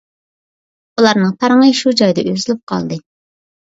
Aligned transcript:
ئۇلارنىڭ 0.97 1.37
پارىڭى 1.45 1.71
شۇ 1.83 1.97
جايدا 2.03 2.29
ئۈزۈلۈپ 2.35 2.67
قالدى. 2.77 3.05